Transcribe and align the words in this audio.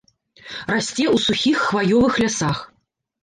Расце 0.73 1.03
ў 1.03 1.17
сухіх 1.25 1.57
хваёвых 1.67 2.13
лясах. 2.23 2.57